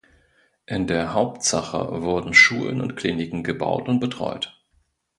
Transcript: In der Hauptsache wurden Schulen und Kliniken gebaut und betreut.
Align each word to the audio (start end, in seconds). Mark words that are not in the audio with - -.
In 0.65 0.87
der 0.87 1.13
Hauptsache 1.13 2.01
wurden 2.01 2.33
Schulen 2.33 2.81
und 2.81 2.95
Kliniken 2.95 3.43
gebaut 3.43 3.87
und 3.87 3.99
betreut. 3.99 4.59